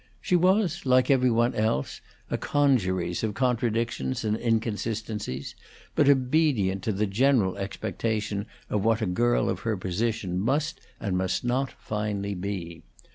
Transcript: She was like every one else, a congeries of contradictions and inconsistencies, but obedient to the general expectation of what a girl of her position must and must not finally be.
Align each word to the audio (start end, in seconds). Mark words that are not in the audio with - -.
She 0.19 0.35
was 0.35 0.83
like 0.83 1.11
every 1.11 1.29
one 1.29 1.53
else, 1.53 2.01
a 2.31 2.35
congeries 2.35 3.23
of 3.23 3.35
contradictions 3.35 4.25
and 4.25 4.35
inconsistencies, 4.35 5.53
but 5.93 6.09
obedient 6.09 6.81
to 6.85 6.91
the 6.91 7.05
general 7.05 7.55
expectation 7.55 8.47
of 8.67 8.83
what 8.83 9.03
a 9.03 9.05
girl 9.05 9.47
of 9.47 9.59
her 9.59 9.77
position 9.77 10.39
must 10.39 10.81
and 10.99 11.19
must 11.19 11.43
not 11.43 11.73
finally 11.73 12.33
be. 12.33 12.81